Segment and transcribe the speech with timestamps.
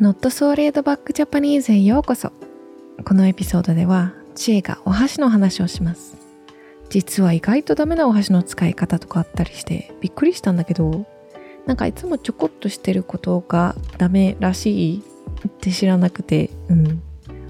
[0.00, 2.30] Not So Laid Back Japanese へようこそ
[3.04, 6.16] このエピソードでは知恵がお箸の話をします。
[6.88, 11.04] 実は意外とダメなお箸の使い方とかあったりしてびっくりしたんだけど
[11.66, 15.02] なんかいつもちょこっとしてることがダメらしい
[15.48, 17.02] って知らなくてうん。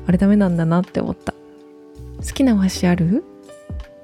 [0.06, 1.34] あれダメなんだなって思った。
[2.16, 3.24] 好きなお箸ある？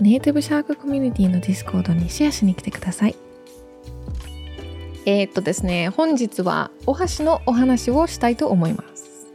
[0.00, 3.16] NativShark コミュニティの Discord にシェアしに来てください。
[5.06, 9.26] えー、っとですね、本日はお箸のお話をしたいと思います。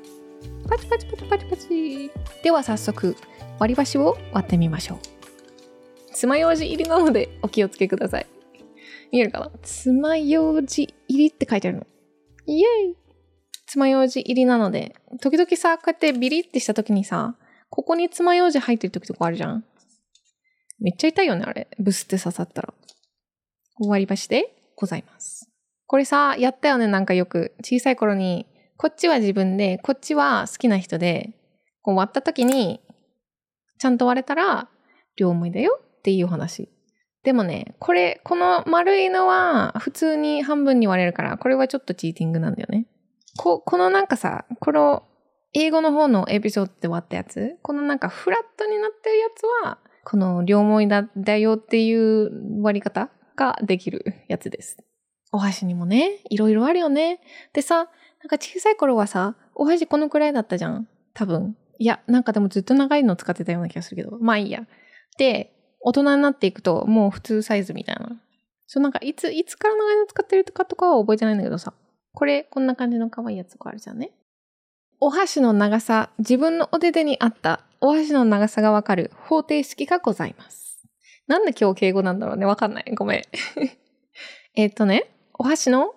[0.68, 2.12] パチパチパチパチパチ。
[2.44, 3.16] では早速、
[3.60, 5.00] 割り箸を割ってみましょう。
[6.14, 8.26] 爪楊枝入りなのでお気をつけください。
[9.12, 9.52] 見えるかな？
[9.62, 11.88] 爪楊枝入りって書いてあるの。
[12.48, 12.96] イエーイ
[13.68, 17.36] 爪楊枝入りなので、時々さ、こうやってビリってした時にさ、
[17.70, 19.64] ここに爪楊枝入ってる時とかあるじゃん
[20.80, 21.68] めっちゃ痛いよね、あれ。
[21.78, 22.74] ブスって刺さったら。
[23.80, 25.49] 割り箸でございます。
[25.90, 27.56] これさ、やったよね、なんかよく。
[27.64, 28.46] 小さい頃に、
[28.78, 31.32] こっちは自分で、こっちは好きな人で、
[31.82, 32.80] こう割った時に、
[33.80, 34.70] ちゃんと割れたら、
[35.18, 36.70] 両思いだよっていう話。
[37.24, 42.86] でもね、これ、この丸いのは普通に半分に割れるから、これはちょっとチーティングなんだよね。
[43.40, 45.02] こ、このなんかさ、この
[45.56, 54.78] 英語の方のエピソードで割ったやつ、このなんかフラットになってるやつは、この両思いだだよっていう割り方ができるやつです。
[55.32, 57.20] お箸にもね、いろいろあるよね。
[57.54, 57.86] でさ、なん
[58.30, 60.88] か小さい頃はさ、お箸このくらいだったじゃん。
[61.14, 61.56] 多分。
[61.78, 64.18] いや、なんかでもずっと長いの使ってたような気がするけど。
[64.20, 64.68] まあいいや。
[65.18, 68.22] で、大人になっていくと、もう普通サイズみたいな。
[68.68, 71.74] そうなんかいつ、いつから長いの使ってるとかとかは覚えてないんだけどさ。
[72.14, 74.12] これ、こんな感じの可愛いやつとかあるじゃんね。
[75.00, 80.82] お箸の長さ、自分のお手手に合ったお箸の長さがわかる方程式がございます。
[81.28, 82.46] なんで今日敬語なんだろうね。
[82.46, 82.94] わかんない。
[82.96, 83.22] ごめん。
[84.56, 85.10] えっとね、
[85.42, 85.96] お箸の、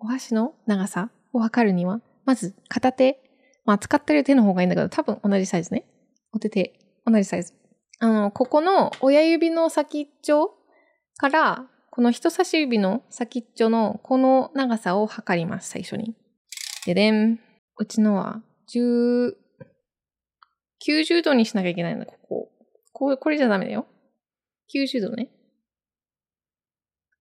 [0.00, 0.54] お箸の？
[0.66, 1.10] 長さ？
[1.32, 3.22] を測るには、まず片手、
[3.64, 5.84] まあ使ってる手の方がいいんだけど、多分同じサイズね。
[6.32, 6.74] お手手、
[7.06, 7.54] 同じサイズ。
[8.00, 10.54] あの、ここの親指の先っちょ
[11.16, 16.16] から、この人差し指の先っちょのこの長さを測ります、最初に。
[16.84, 17.38] ででん。
[17.78, 18.42] うちのは、
[18.74, 19.32] 10、
[20.84, 22.48] 90度にしなきゃいけないんだ、ここ。
[22.92, 23.86] こ、これじゃダメだよ。
[24.74, 25.28] 90度ね。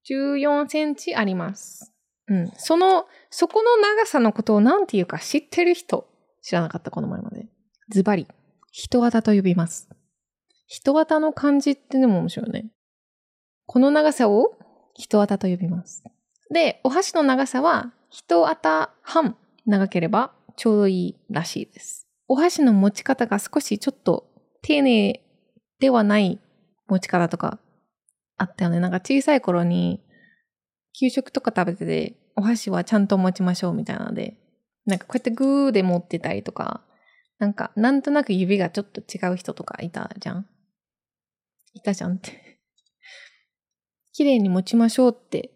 [0.10, 1.94] 14センチあります。
[2.28, 2.52] うん。
[2.58, 6.08] その、そこの長さのことを何て言うか知ってる人、
[6.42, 7.48] 知らなかった、この前まで。
[7.90, 8.28] ズバリ、
[8.72, 9.90] 人型と呼びます。
[10.68, 12.72] 人型の漢字ってでも面白いね。
[13.66, 14.58] この長さを
[14.94, 16.04] 人型と呼びます。
[16.50, 19.36] で、お箸の長さは人型半
[19.66, 22.08] 長ければちょうどいいらしいです。
[22.28, 24.30] お箸の持ち方が少しちょっと
[24.62, 25.22] 丁寧
[25.80, 26.40] ではない
[26.88, 27.60] 持ち方とか
[28.38, 28.80] あったよね。
[28.80, 30.04] なんか小さい頃に、
[31.00, 34.38] 給食とか食べてて、お箸はちゃんと持ちましょうみたいなので、
[34.86, 36.82] なんかこうやってグーで持ってたりとか、
[37.40, 40.46] なんかなんとなく指がちょっと違う人とかいたじゃん
[41.74, 42.60] いたじゃんって
[44.14, 45.52] 綺麗に持ちましょうって、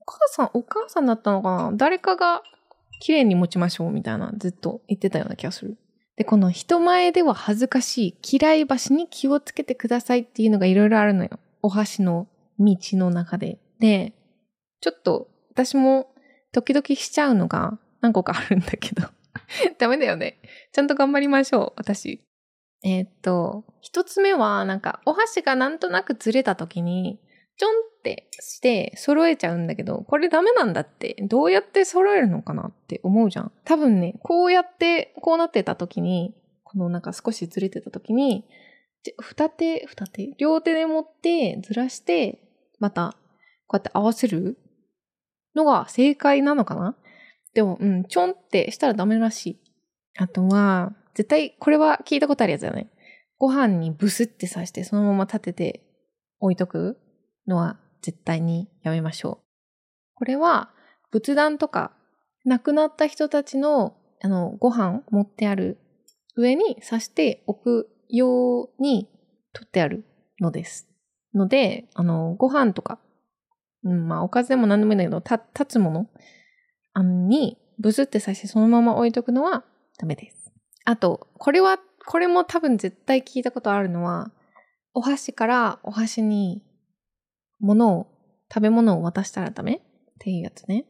[0.00, 1.76] お母さん、お母さんだったのかな？
[1.76, 2.42] 誰かが
[3.00, 5.78] 綺麗に持ちましょうみたいなずっと言ってたような気がする。
[6.16, 11.38] で、この人前では恥ずかしい嫌い箸に気をつけてくださいっていうのがいろいろあるのよ。
[11.62, 12.28] お箸の
[12.58, 13.58] 道の中で。
[13.78, 14.12] で、
[14.80, 16.12] ちょっと私も
[16.52, 19.08] 時々しちゃうのが何個かあるんだけど。
[19.78, 20.38] ダメだよね。
[20.72, 22.20] ちゃんと頑張りましょう、私。
[22.82, 27.20] えー、っと、一つ目は、なんか、お箸がなんとなくずれた時に、
[27.58, 33.52] ちょんってして揃えちゃうんだけど、これダメなんだって、どうやって揃えるのかなって思うじゃん。
[33.64, 36.34] 多分ね、こうやって、こうなってた時に、
[36.64, 38.46] このなんか少しずれてた時に、
[39.20, 42.40] 二手、二手、両手で持ってずらして、
[42.78, 43.16] また、
[43.66, 44.58] こうやって合わせる
[45.54, 46.96] のが正解なのかな？
[47.54, 49.60] でも、うん、ちょんってしたらダメらしい。
[50.18, 52.90] あとは、絶対、これは聞いたことあるやつだよね。
[53.38, 55.80] ご飯にブスって刺して、そのまま立てて
[56.40, 56.98] 置いとく
[57.46, 59.46] のは絶対にやめましょう。
[60.14, 60.70] これは、
[61.10, 61.92] 仏壇とか、
[62.44, 65.78] 亡くなった人たちの、あの、ご飯持ってある
[66.36, 69.08] 上に刺して置く用に
[69.52, 70.04] 取ってある
[70.40, 70.88] のです。
[71.34, 72.98] ので、あの、ご飯とか、
[73.84, 76.06] うん、まあ、おかずでも何でもいいんだけど、た、立つもの
[76.92, 79.64] あのに、ブスって刺してそのまま置いとくのは
[79.98, 80.52] ダメです。
[80.84, 84.32] あと、これは、これも多分絶対聞いたことあるのは、
[84.92, 86.62] お箸からお箸に
[87.58, 88.06] 物を、
[88.52, 89.74] 食べ物を渡したらダメ？
[89.74, 89.80] っ
[90.18, 90.84] ていうやつね。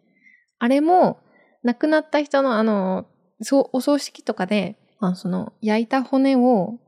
[0.58, 1.20] あれも、
[1.62, 3.06] 亡くなった人のあの、
[3.43, 6.78] そう、お葬式とかで、まあ、その、焼いた骨を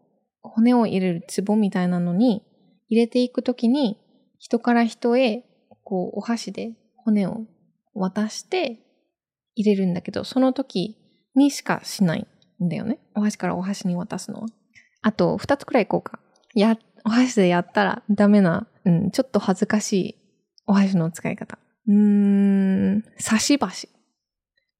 [0.42, 2.42] 骨を入れる壺みたいなのに
[2.88, 3.98] 入れていくときに
[4.38, 5.44] 人から人へ
[5.84, 7.42] こうお箸で骨を
[7.94, 8.78] 渡して
[9.54, 10.96] 入れるんだけど、その時
[11.34, 12.26] にしかしない
[12.62, 12.98] んだよね。
[13.14, 14.46] お箸からお箸に渡すのは。
[15.02, 16.20] あと、二つくらいこうか。
[16.54, 20.16] や、お箸でやったらダメな、うん、ちょっと恥ずかしい
[20.66, 21.58] お箸の使い方。
[21.88, 23.88] うーん、差し箸。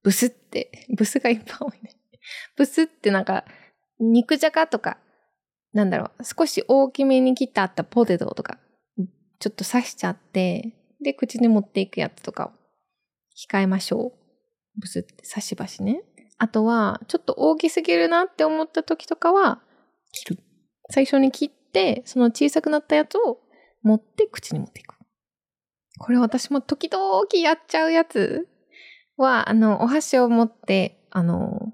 [0.02, 1.90] ブスって、ブスがいっぱい多いね。
[2.56, 3.44] ブスってなんか、
[4.00, 4.98] 肉じゃがとか、
[5.72, 8.58] なんだろう、少し大きめに切ってあったポテトとか、
[9.38, 12.50] ちょっと刺しちゃって、で、口に持っていくやつとかを
[13.48, 14.80] 控えましょう。
[14.80, 16.02] ブスって刺し箸ね。
[16.38, 19.60] あとは、ちょっと大きすぎるなって思った時とかは、
[20.12, 20.38] 切る。
[20.90, 23.40] 最初に切って、その小さくなったやつを
[23.82, 24.94] 持って口に持っていく。
[25.98, 28.48] これ私も時々やっちゃうやつ
[29.16, 31.72] は、あの、お箸を持って、あの、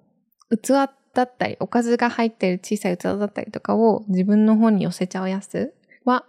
[0.63, 5.75] 器だったり、おかずが入ってる小さい器だったりとかを自分の方に寄せちゃうやつ
[6.05, 6.25] は、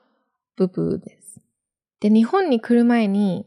[0.55, 1.39] ブブーです。
[1.99, 3.45] で、日本に来る前に、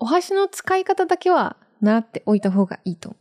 [0.00, 3.20] お箸の使い方だけは習っておいた方がいいと思う。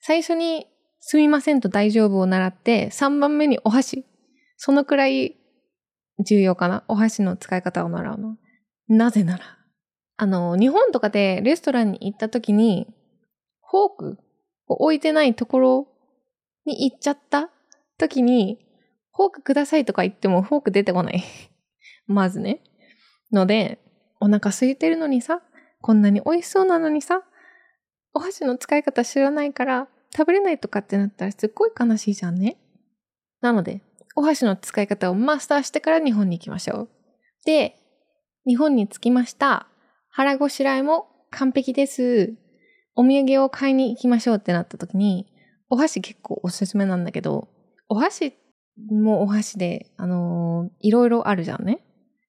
[0.00, 0.66] 最初に、
[0.98, 4.06] すみませんと大丈夫を習って、3番目にお箸。
[4.56, 5.36] そのくらい
[6.24, 6.84] 重要かな。
[6.88, 8.38] お箸の使い方を習うの。
[8.88, 9.44] なぜなら、
[10.16, 12.86] あの、日本とかでレストランに行った時に、
[13.60, 14.18] フォーク
[14.68, 15.88] を置いてないところ
[16.66, 17.50] に行っちゃった
[17.98, 18.58] 時に、
[19.14, 21.24] フォークくださいとか言ってもフォーク出てこない。
[22.06, 22.60] まずね。
[23.32, 23.78] ので、
[24.20, 25.42] お腹空いてるのにさ、
[25.80, 27.22] こんなに美味しそうなのにさ、
[28.12, 32.56] お箸の使い方知らないから食べれないとかってなったらすっごい悲しいじゃんね。
[33.40, 33.82] なので、
[34.14, 36.88] お箸の使い方をマスターしてから日本に行きましょう。
[37.44, 37.76] で、
[38.46, 39.68] 日本に着きました。
[40.08, 42.34] 腹ごしらえも完璧です。
[42.94, 45.26] お土産を買いに行きましょうってなった時に、
[45.68, 47.48] お箸結構おすすめなんだけど、
[47.88, 48.34] お箸
[48.90, 51.80] もお箸で、あのー、いろいろあるじゃんね。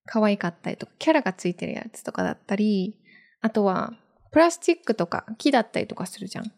[0.05, 2.95] 可愛かったりとか、キャラがついてるやつとかだったり、
[3.41, 3.93] あとは、
[4.31, 6.51] プラスチックとか木だったりとかするじゃん。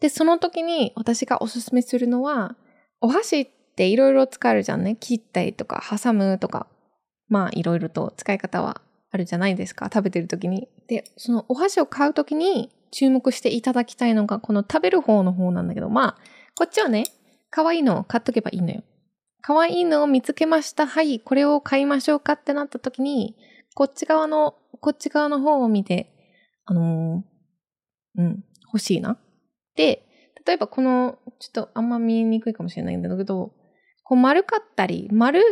[0.00, 2.56] で、その時に私がおすすめするのは、
[3.00, 4.96] お箸っていろいろ使えるじゃんね。
[4.96, 6.68] 切ったりとか、挟むとか。
[7.28, 8.80] まあ、いろいろと使い方は
[9.10, 9.90] あるじゃないですか。
[9.92, 10.68] 食べてる時に。
[10.86, 16.22] で、そのお箸を買う時に注目していただきたいのが、この食べる方の方なんだけど、まあ、
[16.56, 17.04] こっちはね、
[17.50, 18.82] 可愛いのを買っとけばいいのよ。
[19.42, 20.86] 可愛いのを見つけました。
[20.86, 23.36] はい、これを買いましょうかってなった時に、
[23.74, 26.12] こっち側の、こっち側の方を見て、
[26.64, 29.18] あのー、うん、欲しいな。
[29.76, 30.04] で、
[30.46, 33.52] 例えばこの、ちょっとあんま見えにくいかもしれないんだけど、
[34.02, 35.42] こう丸かったり、丸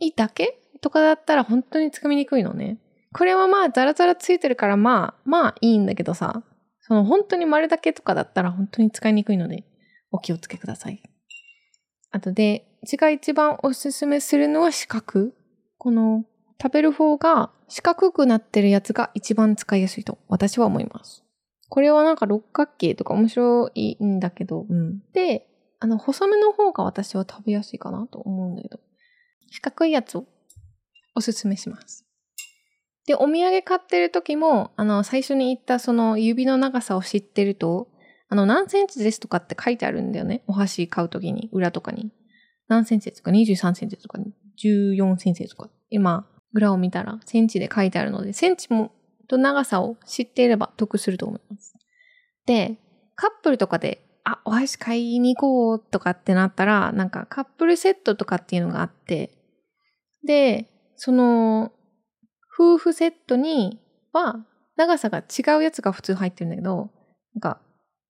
[0.00, 2.78] いだけとかだったら本当につかみにくいのね。
[3.12, 6.42] これはまあザラザラついてるからまあ、まあいいんだけどさ、
[6.86, 9.64] その本当に丸だけとかだったら本当に使いにくいので、
[10.12, 11.02] お気をつけください。
[12.12, 15.32] あとで、うちが一番おすすめするのは四角。
[15.78, 16.24] この
[16.62, 21.24] 食べる方が四角くなってるやつが一番使いやすいと私は思います。
[21.68, 25.00] これはなんか六角形とか面白いんだけど、うん。
[25.12, 25.48] で、
[25.80, 28.78] あの、細めの方が私は食べやすいかなと思うんだけど、
[29.50, 30.26] 四角いやつを
[31.16, 32.05] おすすめします。
[33.06, 37.88] で、お土産買ってる時も、あの、最初に言ったその指の長さを知ってると、
[38.28, 40.42] あの、何センチですとかって書いてあるんだよね。
[40.48, 42.10] お箸買う時に、裏とかに。
[42.68, 44.18] 何センチですか ?23 センチとか、
[44.62, 45.70] 14センチとか？
[45.90, 48.90] 今、裏を見たらセンチで書いてあるので、センチも
[49.28, 51.74] と長さを知っていれば得すると思います。
[52.46, 52.78] で、
[53.14, 59.30] カップルとかで、あ、お箸買いに行こうとかってなったら、なんかカップルセットとかっていうのがあって、
[60.26, 61.72] で、その、
[62.58, 63.80] 夫婦セットに
[64.12, 64.46] は
[64.76, 66.90] 長さが違うやつが普通入ってるんだけど、
[67.34, 67.60] なんか、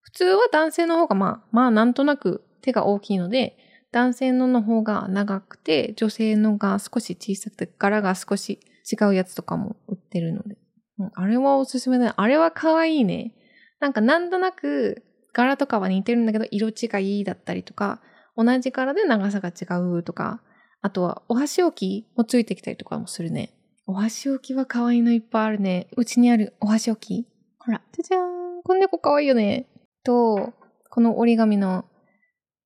[0.02, 3.56] 普通は男性の方がまあ、まあなんとなく手が大きいので、
[3.92, 8.60] 男性のの方が長くて、女性のが少し小さくて、柄が少し
[8.90, 10.56] 違うやつとかも売ってるので。
[10.98, 13.34] うんあれはおすすめだあれは可愛いね。
[13.80, 15.02] なんかなんとなく
[15.34, 18.00] 柄とかは似てるんだけど色違いだったりとか、
[18.36, 20.40] 同じ柄で長さが違うとか、
[20.80, 23.55] あとはお箸置きもついてきたりとかもするね。
[23.88, 25.86] お箸置きは可愛いのいっぱいあるね。
[25.96, 27.28] うちにあるお箸置き。
[27.60, 28.62] ほら、じゃじゃーん。
[28.64, 29.66] この猫可愛いよね。
[30.02, 30.52] と、
[30.90, 31.84] この折り紙の、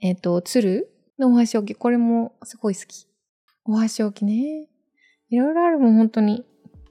[0.00, 1.74] えっ、ー、と、鶴のお箸置き。
[1.74, 3.06] これもすごい好き。
[3.66, 4.68] お箸置きね。
[5.28, 6.46] いろいろあるもん、本当に。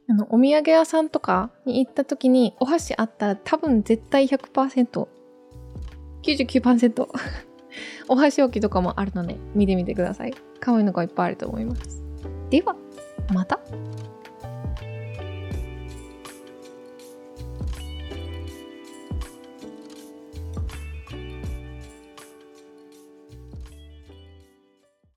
[0.08, 5.08] あの、お土産屋さんとかに行った時にお箸あったら多分絶対100%、
[6.22, 7.08] 99%
[8.08, 10.36] お箸置きとかもあるので見てみてください。
[10.60, 12.04] 可愛いのがいっぱいあると思います。
[12.52, 12.76] では、
[13.34, 13.60] また